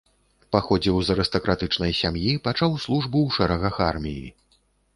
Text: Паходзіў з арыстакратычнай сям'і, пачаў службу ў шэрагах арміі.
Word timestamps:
Паходзіў 0.53 0.95
з 1.09 1.13
арыстакратычнай 1.15 1.93
сям'і, 2.01 2.33
пачаў 2.49 2.71
службу 2.89 3.17
ў 3.27 3.29
шэрагах 3.39 3.75
арміі. 3.93 4.27